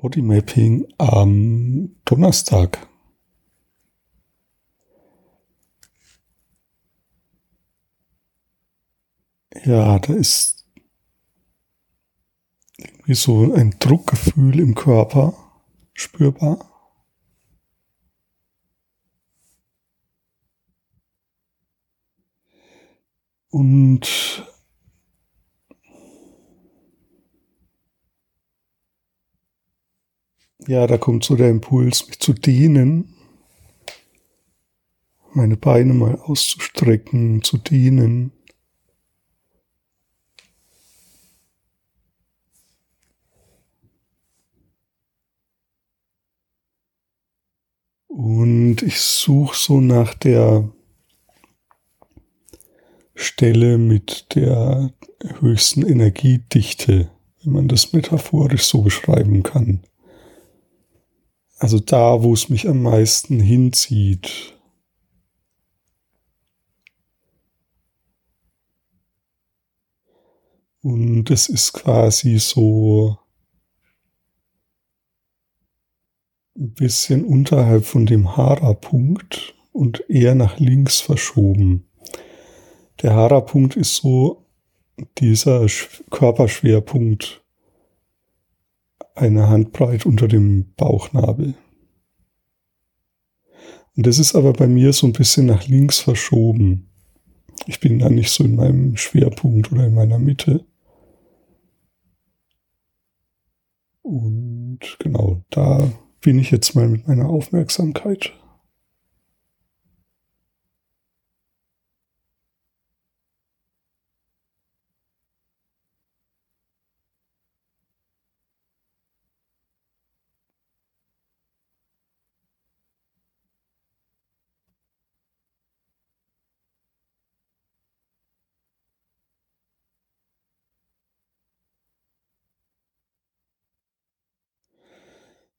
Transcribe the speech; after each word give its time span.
Bodymapping 0.00 0.86
am 0.96 1.94
Donnerstag. 2.06 2.88
Ja, 9.64 9.98
da 9.98 10.14
ist 10.14 10.66
irgendwie 12.78 13.14
so 13.14 13.52
ein 13.52 13.76
Druckgefühl 13.78 14.58
im 14.58 14.74
Körper 14.74 15.34
spürbar. 15.92 16.66
Und 23.50 24.49
ja, 30.66 30.86
da 30.86 30.98
kommt 30.98 31.24
so 31.24 31.36
der 31.36 31.50
Impuls, 31.50 32.06
mich 32.06 32.20
zu 32.20 32.32
dehnen, 32.32 33.14
meine 35.32 35.56
Beine 35.56 35.94
mal 35.94 36.16
auszustrecken, 36.16 37.42
zu 37.42 37.58
dehnen. 37.58 38.32
Und 48.08 48.82
ich 48.82 49.00
suche 49.00 49.56
so 49.56 49.80
nach 49.80 50.14
der 50.14 50.68
Stelle 53.14 53.78
mit 53.78 54.34
der 54.34 54.92
höchsten 55.40 55.86
Energiedichte, 55.86 57.10
wenn 57.42 57.52
man 57.52 57.68
das 57.68 57.92
metaphorisch 57.92 58.64
so 58.64 58.82
beschreiben 58.82 59.42
kann. 59.42 59.80
Also 61.60 61.78
da, 61.78 62.22
wo 62.22 62.32
es 62.32 62.48
mich 62.48 62.66
am 62.66 62.80
meisten 62.80 63.38
hinzieht. 63.38 64.58
Und 70.80 71.30
es 71.30 71.50
ist 71.50 71.74
quasi 71.74 72.38
so 72.38 73.18
ein 76.56 76.72
bisschen 76.72 77.26
unterhalb 77.26 77.84
von 77.84 78.06
dem 78.06 78.38
Hara-Punkt 78.38 79.54
und 79.72 80.02
eher 80.08 80.34
nach 80.34 80.58
links 80.58 81.00
verschoben. 81.00 81.86
Der 83.02 83.12
Hara-Punkt 83.12 83.76
ist 83.76 83.96
so 83.96 84.46
dieser 85.18 85.66
Körperschwerpunkt 86.10 87.44
eine 89.14 89.48
Handbreit 89.48 90.06
unter 90.06 90.28
dem 90.28 90.72
Bauchnabel. 90.76 91.54
Und 93.96 94.06
das 94.06 94.18
ist 94.18 94.34
aber 94.34 94.52
bei 94.52 94.66
mir 94.66 94.92
so 94.92 95.06
ein 95.06 95.12
bisschen 95.12 95.46
nach 95.46 95.66
links 95.66 95.98
verschoben. 95.98 96.88
Ich 97.66 97.80
bin 97.80 97.98
da 97.98 98.08
nicht 98.08 98.30
so 98.30 98.44
in 98.44 98.56
meinem 98.56 98.96
Schwerpunkt 98.96 99.72
oder 99.72 99.86
in 99.86 99.94
meiner 99.94 100.18
Mitte. 100.18 100.64
Und 104.02 104.80
genau, 104.98 105.42
da 105.50 105.92
bin 106.20 106.38
ich 106.38 106.50
jetzt 106.50 106.74
mal 106.74 106.88
mit 106.88 107.06
meiner 107.06 107.28
Aufmerksamkeit. 107.28 108.32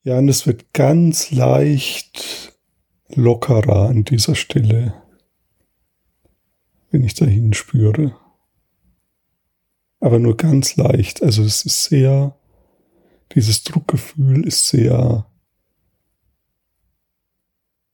Ja, 0.04 0.18
und 0.18 0.30
es 0.30 0.48
wird 0.48 0.74
ganz 0.74 1.30
leicht 1.30 2.58
lockerer 3.10 3.90
an 3.90 4.04
dieser 4.04 4.34
Stelle, 4.34 4.96
wenn 6.90 7.04
ich 7.04 7.14
dahin 7.14 7.54
spüre. 7.54 8.16
Aber 10.00 10.18
nur 10.18 10.36
ganz 10.38 10.76
leicht. 10.76 11.22
Also 11.22 11.44
es 11.44 11.66
ist 11.66 11.84
sehr, 11.84 12.36
dieses 13.36 13.64
Druckgefühl 13.64 14.48
ist 14.48 14.68
sehr 14.68 15.28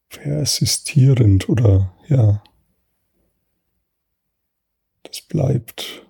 persistierend 0.07 1.50
oder 1.50 1.94
ja, 2.07 2.41
das 5.03 5.22
bleibt 5.22 6.06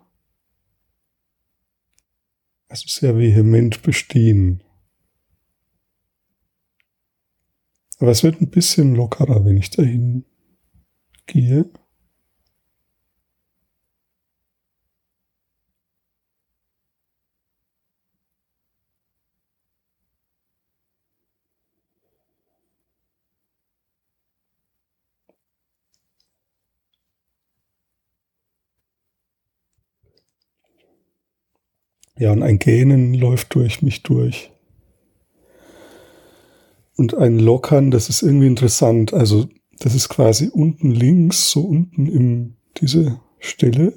also 2.70 2.88
sehr 2.88 3.18
vehement 3.18 3.82
bestehen. 3.82 4.62
Aber 8.00 8.12
es 8.12 8.24
wird 8.24 8.42
ein 8.42 8.50
bisschen 8.50 8.96
lockerer, 8.96 9.46
wenn 9.46 9.58
ich 9.58 9.70
dahin 9.70 10.26
gehe. 11.28 11.70
Ja, 32.20 32.32
und 32.32 32.44
ein 32.44 32.60
Gähnen 32.60 33.14
läuft 33.14 33.56
durch 33.56 33.82
mich 33.82 34.04
durch 34.04 34.52
und 36.98 37.14
ein 37.16 37.40
Lockern, 37.40 37.92
das 37.92 38.10
ist 38.10 38.24
irgendwie 38.24 38.48
interessant. 38.48 39.14
Also 39.14 39.48
das 39.80 39.96
ist 39.96 40.10
quasi 40.10 40.50
unten 40.52 40.92
links, 40.92 41.52
so 41.52 41.62
unten 41.62 42.08
im, 42.08 42.56
diese 42.78 43.22
Stelle, 43.40 43.94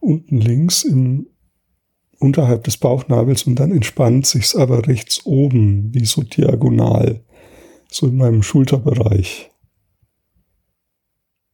unten 0.00 0.38
links 0.38 0.82
im, 0.82 1.28
unterhalb 2.18 2.64
des 2.64 2.76
Bauchnabels 2.78 3.44
und 3.44 3.56
dann 3.56 3.70
entspannt 3.70 4.26
sich's 4.26 4.56
aber 4.56 4.86
rechts 4.88 5.24
oben, 5.24 5.94
wie 5.94 6.04
so 6.04 6.22
diagonal, 6.22 7.24
so 7.90 8.08
in 8.08 8.16
meinem 8.16 8.42
Schulterbereich, 8.42 9.52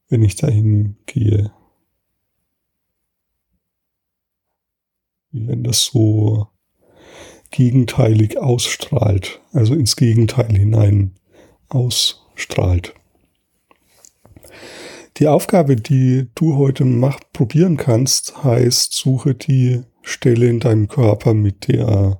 wenn 0.09 0.23
ich 0.23 0.35
dahin 0.35 0.97
gehe. 1.05 1.51
Wie 5.31 5.47
wenn 5.47 5.63
das 5.63 5.85
so 5.85 6.47
gegenteilig 7.53 8.37
ausstrahlt, 8.37 9.39
also 9.53 9.75
ins 9.75 9.95
Gegenteil 9.95 10.57
hinein 10.57 11.11
ausstrahlt. 11.69 12.93
Die 15.17 15.27
Aufgabe, 15.27 15.75
die 15.75 16.27
du 16.35 16.57
heute 16.57 16.83
mach, 16.83 17.19
probieren 17.31 17.77
kannst, 17.77 18.43
heißt, 18.43 18.93
suche 18.93 19.35
die 19.35 19.83
Stelle 20.01 20.47
in 20.47 20.59
deinem 20.59 20.87
Körper 20.87 21.35
mit 21.35 21.67
der 21.67 22.19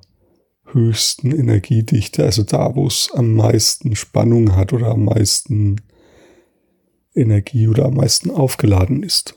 höchsten 0.66 1.32
Energiedichte, 1.32 2.24
also 2.24 2.44
da, 2.44 2.76
wo 2.76 2.86
es 2.86 3.10
am 3.12 3.34
meisten 3.34 3.96
Spannung 3.96 4.54
hat 4.54 4.72
oder 4.72 4.88
am 4.92 5.04
meisten 5.04 5.80
Energie 7.14 7.66
oder 7.66 7.86
am 7.86 7.94
meisten 7.94 8.30
aufgeladen 8.30 9.02
ist. 9.02 9.34